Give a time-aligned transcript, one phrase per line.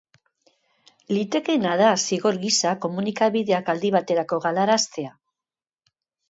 [1.17, 5.13] Litekeena da zigor gisa komunikabideak aldi baterako galaraztea.